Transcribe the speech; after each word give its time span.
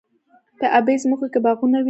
په 0.59 0.67
ابی 0.77 0.95
ځمکو 1.03 1.25
کې 1.33 1.39
باغونه 1.45 1.77
وي. 1.77 1.79